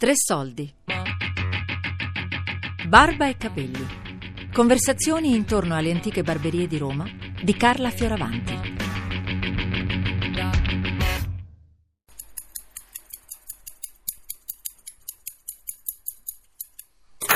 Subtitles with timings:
[0.00, 0.74] Tre soldi.
[2.88, 3.86] Barba e capelli.
[4.50, 7.04] Conversazioni intorno alle antiche barberie di Roma
[7.42, 8.54] di Carla Fioravanti.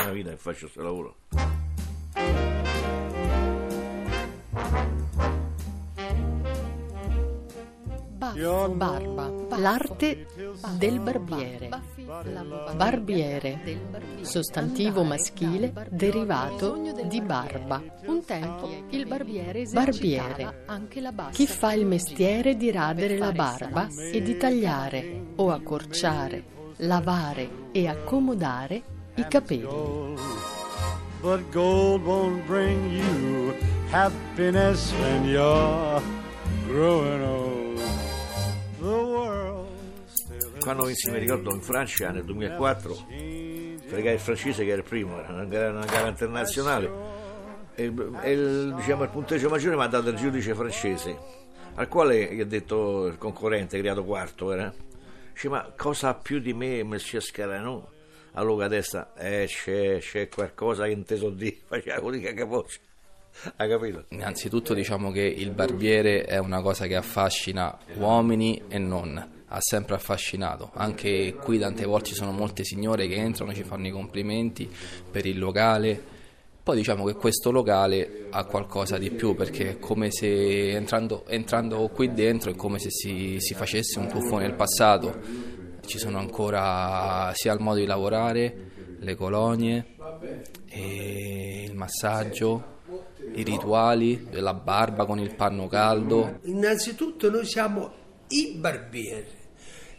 [0.00, 1.16] Una vita che faccio questo lavoro.
[8.74, 10.26] Barba, l'arte
[10.78, 11.68] del barbiere.
[12.76, 13.80] Barbiere,
[14.20, 17.82] sostantivo maschile derivato di barba.
[18.06, 20.64] Un tempo il barbiere Barbiere,
[21.32, 26.44] chi fa il mestiere di radere la barba e di tagliare o accorciare,
[26.78, 28.82] lavare e accomodare
[29.14, 30.14] i capelli.
[31.22, 33.54] But gold won't bring you
[33.90, 36.02] happiness when you're
[36.66, 37.53] growing old.
[40.64, 42.94] Quando vinsi, mi ricordo, in Francia nel 2004,
[43.84, 46.90] fregai il francese che era il primo, era una gara, una gara internazionale,
[47.74, 51.18] e, e il, diciamo, il punteggio maggiore mi ha dato il giudice francese,
[51.74, 54.72] al quale gli ha detto il concorrente, creato quarto, era,
[55.34, 57.90] dice, ma cosa ha più di me, Monsieur Scarano?
[58.32, 62.32] Allora a destra, eh, c'è, c'è qualcosa che non te so dire, faceva così che
[62.32, 62.80] capoce.
[63.56, 64.06] Ha capito?
[64.08, 69.94] Innanzitutto diciamo che il barbiere è una cosa che affascina uomini e non, ha sempre
[69.94, 70.70] affascinato.
[70.74, 74.68] Anche qui tante volte ci sono molte signore che entrano e ci fanno i complimenti
[75.10, 76.12] per il locale.
[76.60, 81.88] Poi diciamo che questo locale ha qualcosa di più perché è come se entrando, entrando
[81.88, 85.20] qui dentro è come se si, si facesse un tuffo nel passato.
[85.84, 89.86] Ci sono ancora sia il modo di lavorare, le colonie,
[90.70, 92.78] il massaggio,
[93.34, 96.38] i rituali, la barba con il panno caldo.
[96.44, 97.92] Innanzitutto noi siamo
[98.28, 99.42] i barbieri.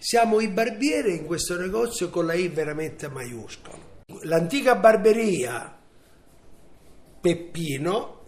[0.08, 3.79] Siamo i barbieri in questo negozio con la I veramente maiuscola.
[4.25, 5.75] L'antica barberia
[7.19, 8.22] Peppino,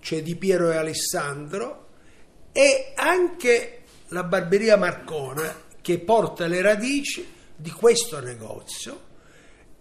[0.00, 1.88] cioè di Piero e Alessandro,
[2.50, 8.98] e anche la barberia Marcona che porta le radici di questo negozio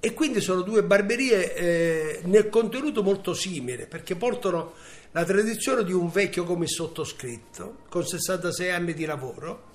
[0.02, 4.74] e quindi sono due barberie eh, nel contenuto molto simili perché portano
[5.12, 9.67] la tradizione di un vecchio come sottoscritto con 66 anni di lavoro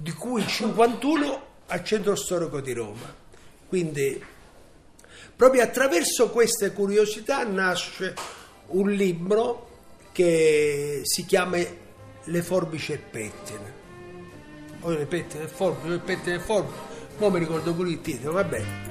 [0.00, 3.14] di cui 51 al centro storico di Roma.
[3.68, 4.22] Quindi
[5.36, 8.14] proprio attraverso queste curiosità nasce
[8.68, 9.68] un libro
[10.12, 11.58] che si chiama
[12.24, 13.78] Le forbici e pettine.
[14.80, 18.00] O le pettine e o il pettine e il forbice non mi ricordo pure il
[18.00, 18.62] titolo vabbè.
[18.84, 18.89] Tu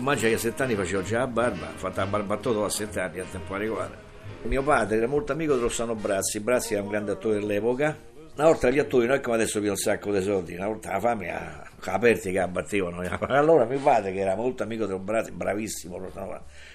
[0.00, 2.64] immagini che a sette anni facevo già la barba, ho fatto la barba a Toto
[2.64, 4.08] a sette anni a tempo regolare.
[4.42, 8.08] Mio padre era molto amico di Rossano Brazzi, Brazzi era un grande attore dell'epoca.
[8.36, 10.92] Una volta gli attori non è come adesso più un sacco di soldi, una volta
[10.92, 13.02] la fame ha aperti che abbattevano.
[13.28, 16.00] Allora mio padre, che era molto amico del Brazzi, bravissimo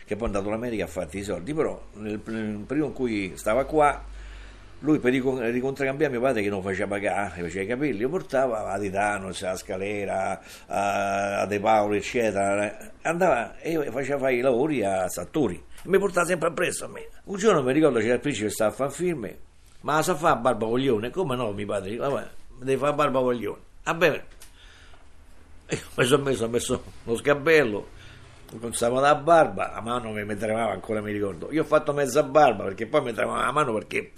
[0.06, 2.94] che poi è andato in America ha fatto i soldi, però nel, nel periodo in
[2.94, 4.04] cui stava qua
[4.80, 8.72] lui per ricon- ricontracambiare mio padre che non faceva pagare, faceva i capelli, lo portava
[8.72, 12.94] a Titano, a Scalera, a, De Paolo, eccetera.
[13.02, 15.56] Andava e faceva fare i lavori a Sattori.
[15.56, 17.08] E mi portava sempre appresso a me.
[17.26, 19.34] Un giorno mi ricordo c'era il principe che stava a fare film,
[19.82, 21.10] ma la sa fare barba coglione?
[21.10, 21.96] Come no, mio padre?
[21.96, 22.28] Vabbè,
[22.60, 23.62] devi fare barba coglione.
[23.84, 24.24] Vabbè,
[25.68, 27.88] e mi sono messo, ho messo lo sgabello,
[28.52, 31.52] cominciavo da barba, a mano mi tremava ancora, mi ricordo.
[31.52, 34.12] Io ho fatto mezza barba perché poi mi tremava la mano perché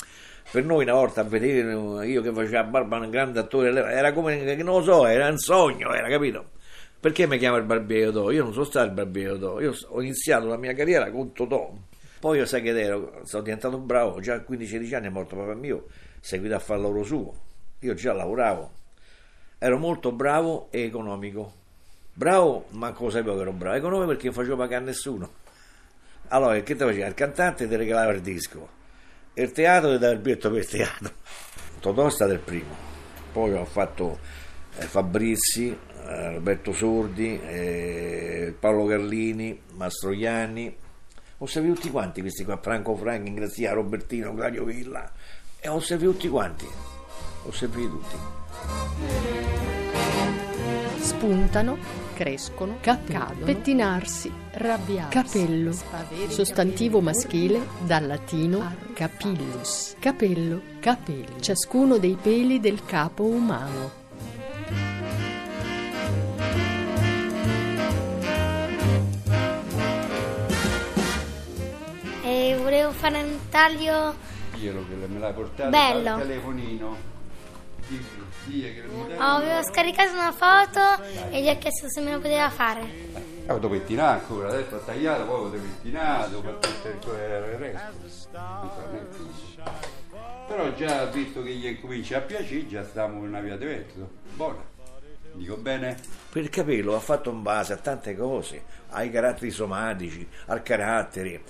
[0.49, 1.71] per noi una volta a vedere
[2.05, 5.37] io che facevo la barba un grande attore era come non lo so, era un
[5.37, 6.51] sogno, era capito?
[6.99, 8.31] Perché mi chiama il barbiere Totò?
[8.31, 11.71] Io non sono stato il barbiere Totò, io ho iniziato la mia carriera con Totò.
[12.19, 15.53] Poi io sai che ero, sono diventato bravo, già a 15-16 anni è morto papà
[15.53, 15.85] mio,
[16.19, 17.33] seguito a fare lavoro suo.
[17.81, 18.71] Io già lavoravo,
[19.59, 21.53] ero molto bravo e economico.
[22.13, 23.75] Bravo, manco lo sapevo che ero bravo.
[23.75, 25.29] Economico perché non facevo pagare a nessuno.
[26.29, 27.05] Allora, che te faceva?
[27.05, 28.67] Il cantante ti regalava il disco,
[29.41, 31.11] il teatro dava il biglietto per il teatro.
[31.79, 32.75] Totò è stato il primo.
[33.31, 34.19] Poi ho fatto
[34.77, 40.75] eh, Fabrizi, eh, Roberto Sordi, eh, Paolo Carlini, Mastroianni.
[41.39, 45.11] Ho servito tutti quanti questi qua, Franco Franchi, Ingrazia, Robertino, Claudio Villa.
[45.59, 46.65] E ho servito tutti quanti.
[47.43, 48.15] Ho servito tutti.
[50.99, 51.77] Spuntano,
[52.17, 55.71] crescono, cadono, pettinarsi, rabbiarsi, capello,
[56.29, 64.05] sostantivo maschile dal latino capillus, capello, capello, ciascuno dei peli del capo umano.
[72.23, 74.15] E volevo fare un taglio
[74.55, 76.13] diglielo che me l'hai portato Bello.
[76.15, 77.15] al telefonino.
[79.17, 81.01] Oh, avevo scaricato una foto
[81.31, 83.35] e gli ho chiesto se me lo poteva fare.
[83.45, 88.05] Ah, lo pettinare ancora, adesso ho tagliato, poi pettinato, ho tutte le cose il resto.
[90.47, 94.09] Però già visto che gli comincia a piacere, già stiamo in una via di mezzo.
[94.33, 94.75] Buona.
[95.33, 95.97] Dico bene?
[96.29, 101.41] Per il capello va fatto in base a tante cose, ai caratteri somatici, al carattere.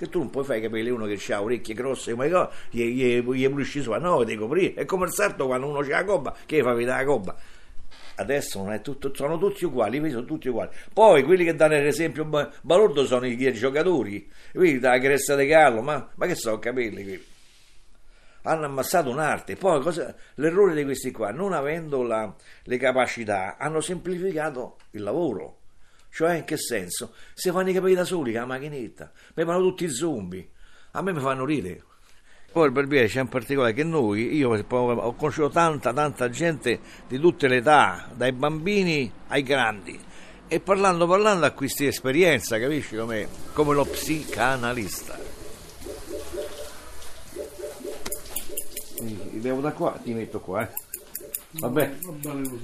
[0.00, 2.84] Che tu non puoi fare i capelli uno che ha orecchie grosse, ma no, gli,
[2.84, 4.72] gli, gli pulisci su, no, devi coprire.
[4.72, 7.36] È come il sarto quando uno c'ha la gobba, che fa vedere la gobba.
[8.14, 10.70] Adesso non è tutto, sono tutti uguali, sono tutti uguali.
[10.90, 15.82] Poi quelli che danno l'esempio ba- balordo sono i, giocatori, quelli dalla cresta di gallo,
[15.82, 17.24] ma, ma che sono capelli quelli?
[18.44, 19.56] hanno ammazzato un'arte.
[19.56, 25.59] Poi cosa- l'errore di questi qua, non avendo la- le capacità, hanno semplificato il lavoro.
[26.10, 27.14] Cioè, in che senso?
[27.34, 30.48] Si fanno i capelli da soli con la macchinetta, mi fanno tutti i zombie.
[30.92, 31.84] A me mi fanno ridere.
[32.52, 37.18] Poi il barbiere c'è in particolare che noi, io ho conosciuto tanta, tanta gente di
[37.20, 39.98] tutte le età, dai bambini ai grandi.
[40.48, 45.16] E parlando, parlando acquisti esperienza, capisci come, come lo psicanalista.
[49.00, 50.72] Devo da qua, ti metto qua, eh.
[51.52, 51.82] Vabbè.
[51.84, 52.60] Allora, quando uno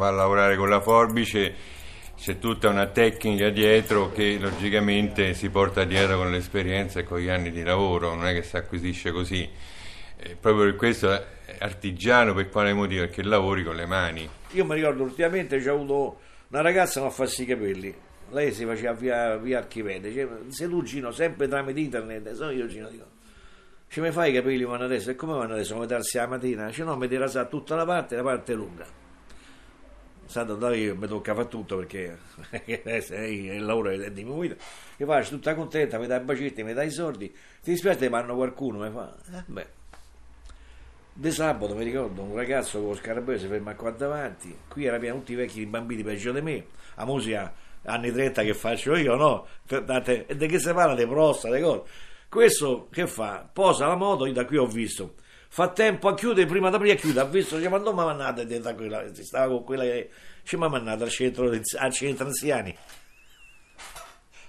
[0.00, 1.54] va a lavorare con la forbice
[2.16, 7.28] c'è tutta una tecnica dietro che logicamente si porta dietro con l'esperienza e con gli
[7.28, 9.48] anni di lavoro, non è che si acquisisce così.
[10.16, 11.24] Eh, proprio per questo è
[11.60, 13.04] artigiano per quale motivo?
[13.04, 14.28] Perché lavori con le mani.
[14.50, 17.94] Io mi ricordo ultimamente c'è avuto una ragazza che mi ha fatto i capelli.
[18.32, 22.66] Lei si faceva via, via Archimede, cioè, se tu Gino sempre tramite internet, sono io
[22.66, 23.06] Gino dico.
[23.88, 25.10] Ci mi fai i capelli vanno adesso?
[25.10, 25.72] E come vanno adesso?
[25.72, 26.66] Come darsi la mattina?
[26.66, 29.08] Dice no, mi tira sa tutta la parte, la parte lunga.
[30.30, 32.16] Santo da io mi tocca fare tutto perché
[32.66, 34.54] il lavoro è diminuito.
[34.96, 37.28] Che faccio tutta contenta, mi dai i bacetti, mi dai i soldi.
[37.28, 38.78] Ti dispiace che vanno qualcuno?
[38.78, 39.66] Mi fa, eh, beh.
[41.12, 44.98] Di sabato mi ricordo un ragazzo con lo scarabeo si ferma qua davanti, qui era
[44.98, 49.16] pieno tutti i vecchi bambini peggio di me, la musica anni 30 che faccio io,
[49.16, 49.46] no?
[49.66, 50.94] E di che si parla?
[50.94, 51.82] Di prostate, cose.
[52.28, 53.48] Questo che fa?
[53.52, 55.14] Posa la moto, io da qui ho visto.
[55.52, 58.04] Fa tempo a chiudere, prima da aprire a chiudere, ha visto, dice, ma non mi
[58.04, 60.10] mannate da quella, si stava con quella che
[60.44, 62.76] ci mi ha mandato al centro, al centro anziani.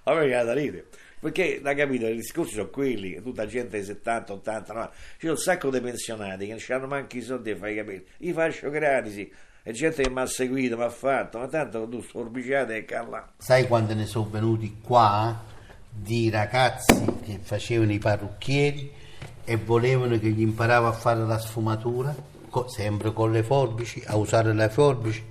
[0.04, 0.86] A me viene da ridere.
[1.20, 4.94] Perché, da capito, i discorsi sono quelli, tutta gente di 70, 80, 90.
[5.18, 8.06] C'è un sacco di pensionati che non hanno manco i soldi per fare i capelli.
[8.20, 9.28] Io faccio gratis,
[9.64, 13.34] e gente che mi ha seguito, mi ha fatto, ma tanto tu sforbiciate e calla.
[13.38, 15.44] Sai quando ne sono venuti qua
[15.90, 19.10] di ragazzi che facevano i parrucchieri
[19.52, 22.16] e volevano che gli imparava a fare la sfumatura,
[22.50, 25.22] co- sempre con le forbici, a usare le forbici?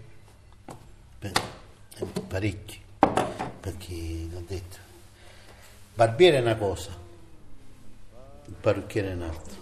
[1.20, 1.32] Beh,
[1.96, 4.76] eh, parecchi, perché l'ho detto.
[5.94, 6.90] Barbiere è una cosa,
[8.44, 9.56] il parrucchiere è un'altra.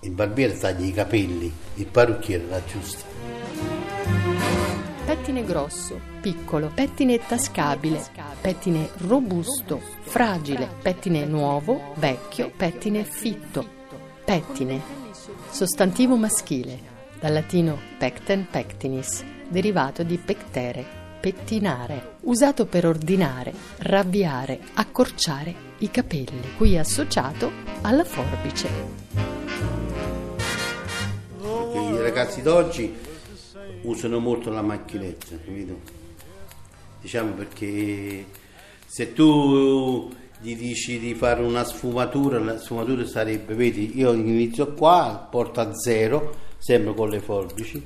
[0.00, 3.04] Il barbiere taglia i capelli, il parrucchiere la giusta.
[5.06, 8.04] Pettine grosso, piccolo, pettine tascabile,
[8.40, 13.66] pettine robusto, fragile, pettine nuovo, vecchio, pettine fitto,
[14.24, 14.80] pettine.
[15.50, 16.78] Sostantivo maschile,
[17.18, 20.84] dal latino pecten pectinis, derivato di pectere,
[21.20, 27.50] pettinare, usato per ordinare, ravviare, accorciare i capelli, qui associato
[27.82, 28.68] alla forbice.
[31.42, 32.94] I ragazzi d'oggi
[33.82, 36.06] usano molto la macchinetta, capito?
[37.00, 38.24] Diciamo perché
[38.86, 45.26] se tu gli dici di fare una sfumatura, la sfumatura sarebbe, vedi, io inizio qua,
[45.30, 47.84] porto a zero, sempre con le forbici,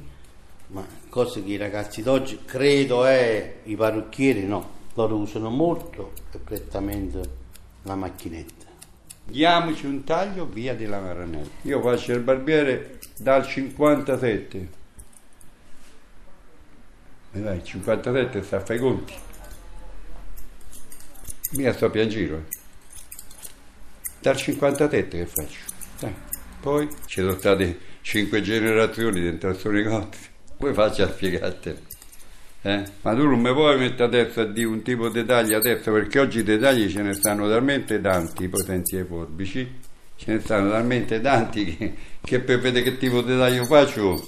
[0.68, 6.38] ma cose che i ragazzi d'oggi, credo è, i parrucchieri no, loro usano molto e
[6.38, 7.20] prettamente
[7.82, 8.66] la macchinetta.
[9.24, 11.48] Diamoci un taglio via di Lamaranello.
[11.62, 14.80] Io faccio il barbiere dal 57.
[17.34, 19.14] E dai, 57 sta a fare i conti.
[21.52, 22.36] Mica sto a giro.
[22.36, 22.42] eh.
[24.20, 25.58] Dal 57 che faccio.
[25.98, 26.14] Dai.
[26.60, 30.30] Poi ci sono state 5 generazioni dentro questo negozio.
[30.56, 31.78] Poi faccio a spiegartelo.
[32.64, 32.84] Eh?
[33.00, 36.20] Ma tu non mi puoi mettere adesso a dire un tipo di tagli adesso perché
[36.20, 39.80] oggi i dettagli ce ne stanno talmente tanti, potenzi e forbici,
[40.14, 44.24] ce ne stanno talmente tanti che, che per vedere che tipo di taglio faccio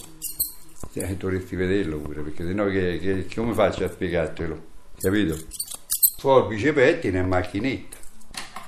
[1.00, 4.62] eh, dovresti vederlo pure perché sennò che, che- come faccio a spiegartelo?
[4.98, 5.36] Capito?
[6.18, 7.96] Forbice, pettine e macchinetta.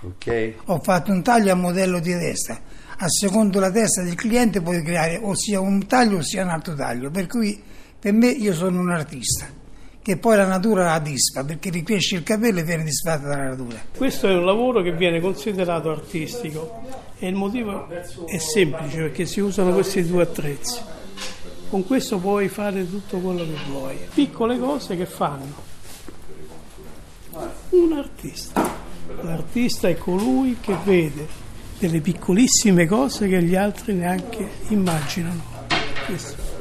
[0.03, 0.55] Ok?
[0.67, 2.61] Ho fatto un taglio a modello di testa.
[2.99, 6.51] A secondo la testa del cliente puoi creare o sia un taglio o sia un
[6.51, 7.11] altro taglio.
[7.11, 7.61] Per cui
[7.99, 9.47] per me io sono un artista
[10.07, 13.77] che poi la natura la disfa, perché ricresce il capello e viene disfatta dalla natura.
[13.97, 16.81] Questo è un lavoro che viene considerato artistico
[17.19, 20.81] e il motivo è semplice perché si usano questi due attrezzi.
[21.69, 23.99] Con questo puoi fare tutto quello che vuoi.
[24.15, 25.75] Piccole cose che fanno
[27.71, 28.63] un artista.
[29.21, 31.27] L'artista è colui che vede
[31.79, 35.43] delle piccolissime cose che gli altri neanche immaginano.
[36.07, 36.55] Questo.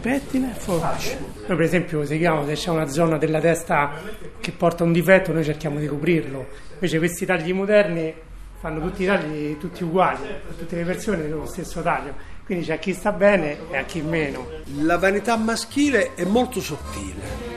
[0.00, 1.18] Pettina e forbice.
[1.46, 3.92] Noi per esempio seguiamo se c'è una zona della testa
[4.40, 6.46] che porta un difetto, noi cerchiamo di coprirlo.
[6.74, 8.14] Invece questi tagli moderni
[8.58, 10.20] fanno tutti i tagli tutti uguali,
[10.56, 12.32] tutte le persone hanno lo stesso taglio.
[12.44, 14.46] Quindi c'è a chi sta bene e a chi meno.
[14.80, 17.52] La vanità maschile è molto sottile.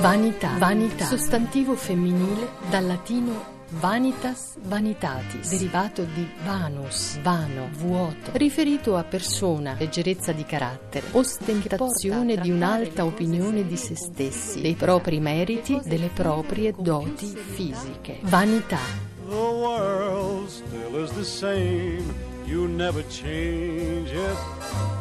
[0.00, 0.56] Vanità.
[0.58, 1.04] Vanità.
[1.04, 10.32] Sostantivo femminile dal latino vanitas vanitatis, derivato di vanus, vano, vuoto, riferito a persona, leggerezza
[10.32, 17.26] di carattere, ostentazione di un'alta opinione di se stessi, dei propri meriti, delle proprie doti
[17.26, 18.18] fisiche.
[18.22, 19.10] Vanità.
[19.28, 22.04] The world still is the same.
[22.44, 24.91] You never change it.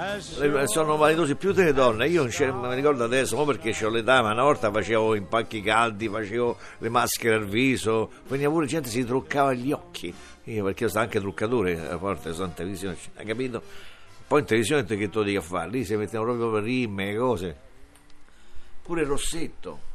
[0.00, 4.22] Le- Sono vanitosi più delle donne, io non mi ricordo adesso, ma perché ho l'età,
[4.22, 9.04] ma una volta facevo impacchi caldi, facevo le maschere al viso, veniva pure gente si
[9.04, 10.14] truccava gli occhi,
[10.44, 13.60] io perché io sto anche truccatore, a volte sono in televisione, hai capito?
[14.28, 17.56] Poi in televisione che lo dico a fare, lì si mettevano proprio per rimme, cose.
[18.82, 19.86] Pure rossetto.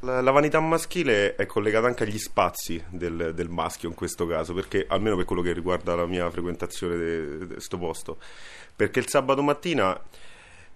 [0.00, 4.52] La, la vanità maschile è collegata anche agli spazi del, del maschio in questo caso,
[4.52, 8.18] perché almeno per quello che riguarda la mia frequentazione di questo posto,
[8.76, 9.98] perché il sabato mattina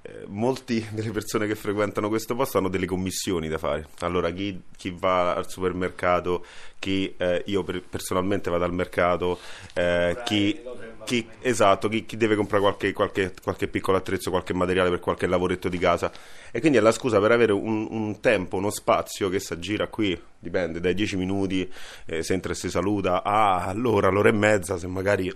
[0.02, 3.88] eh, molti delle persone che frequentano questo posto hanno delle commissioni da fare.
[4.00, 6.44] Allora, chi, chi va al supermercato,
[6.78, 9.38] chi eh, io per- personalmente vado al mercato,
[9.74, 10.58] eh, chi,
[11.04, 15.68] chi- esatto, chi, deve comprare qualche, qualche- qualche piccolo attrezzo, qualche materiale per qualche lavoretto
[15.68, 16.10] di casa.
[16.50, 19.88] E quindi è la scusa per avere un, un tempo, uno spazio che si aggira
[19.88, 21.70] qui, dipende, dai 10 minuti,
[22.06, 25.30] eh, si entra e si saluta, a all'ora, all'ora e mezza, se magari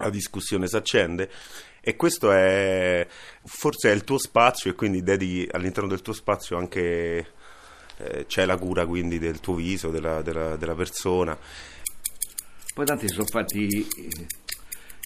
[0.00, 1.30] la discussione si accende
[1.80, 3.06] e questo è
[3.44, 7.32] forse è il tuo spazio e quindi dedichi all'interno del tuo spazio anche
[7.96, 11.36] eh, c'è la cura quindi del tuo viso, della, della- della persona.
[12.74, 13.86] Poi tanti sono fatti i,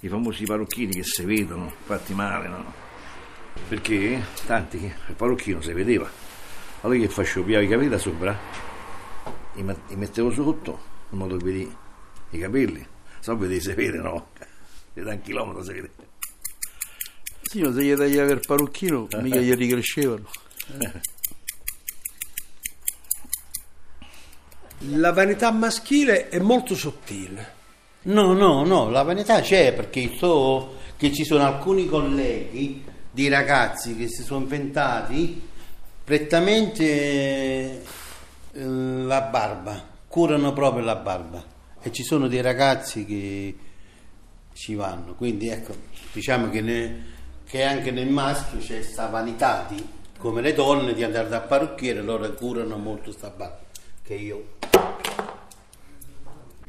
[0.02, 2.72] i famosi parrucchini che si vedono, fatti male, no?
[3.68, 6.08] Perché tanti il parrucchino si vedeva.
[6.82, 7.44] Allora che facevo?
[7.46, 8.38] Pigliavo i capelli da sopra,
[9.54, 11.76] li, met- li mettevo sotto, in modo che vedi
[12.30, 12.86] i capelli.
[13.20, 14.28] Se no vedi si vede, no?
[14.94, 15.90] Da un chilometro si vede.
[17.42, 20.28] Sì, ma se gli tagliava il parrucchino, mica gli ricrescevano.
[24.90, 27.62] La vanità maschile è molto sottile.
[28.02, 33.96] No, no, no, la vanità c'è perché so che ci sono alcuni colleghi di ragazzi
[33.96, 35.40] che si sono inventati
[36.04, 37.82] prettamente eh,
[38.52, 41.42] la barba, curano proprio la barba
[41.80, 43.56] e ci sono dei ragazzi che
[44.54, 45.74] ci vanno, quindi ecco,
[46.12, 47.04] diciamo che, ne-
[47.46, 49.84] che anche nel maschio c'è questa vanità di,
[50.18, 53.60] come le donne di andare dal parrucchiere, loro curano molto sta barba,
[54.02, 54.52] che io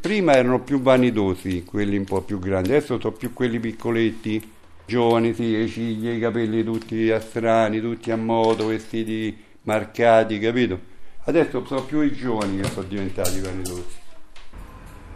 [0.05, 4.51] Prima erano più vanitosi quelli un po' più grandi, adesso sono più quelli piccoletti,
[4.85, 10.79] giovani, sì, le ciglia, i capelli tutti a strani, tutti a modo, vestiti marcati, capito?
[11.23, 14.03] Adesso sono più i giovani che sono diventati vanitosi.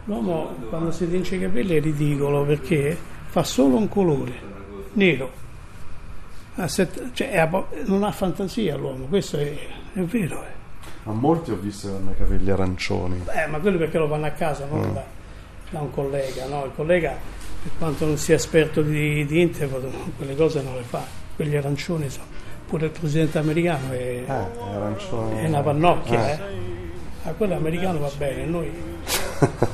[0.04, 4.32] L'uomo quando si tinge i capelli è ridicolo perché fa solo un colore,
[4.94, 5.38] nero.
[6.66, 9.54] Set- cioè, è a non ha fantasia l'uomo, questo è,
[9.94, 10.42] è vero.
[10.42, 10.58] eh.
[11.04, 13.22] Ma molti ho visto che hanno i capelli arancioni.
[13.34, 14.92] Eh, ma quello perché lo fanno a casa, non Mm.
[14.92, 15.04] da,
[15.70, 16.46] da un collega.
[16.46, 16.64] No?
[16.66, 17.16] Il collega,
[17.62, 21.02] per quanto non sia esperto di, di internet, quelle cose non le fa.
[21.36, 22.26] Quegli arancioni sono.
[22.66, 25.42] Pure il presidente americano è, arancione.
[25.42, 26.28] è una pannocchia.
[26.28, 26.32] Eh.
[26.32, 27.28] Eh.
[27.28, 28.70] A quello americano va bene, noi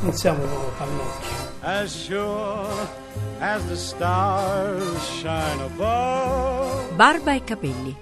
[0.00, 1.34] non siamo proprio pannocchie.
[1.60, 2.88] As sure
[3.40, 4.84] as the stars
[5.18, 6.92] shine above.
[6.94, 7.94] Barba e capelli.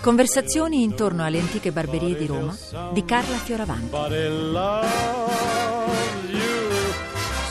[0.00, 2.56] Conversazioni intorno alle antiche barberie di Roma
[2.92, 3.90] di Carla Fioravanti.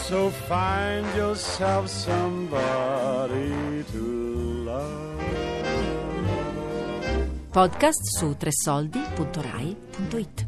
[0.07, 4.01] So find yourself somebody to
[4.63, 5.25] love.
[7.51, 10.46] Podcast su tressoldi.rai.it.